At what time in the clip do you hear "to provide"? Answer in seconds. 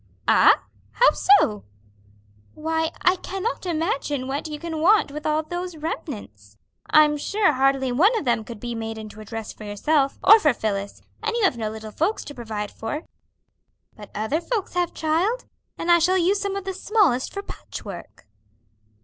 12.25-12.71